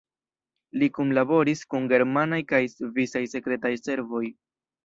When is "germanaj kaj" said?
1.93-2.63